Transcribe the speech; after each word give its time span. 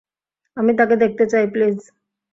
আমি 0.57 0.71
তাকে 0.79 0.95
দেখতে 1.03 1.23
চাই, 1.31 1.45
প্লীজ। 1.53 1.79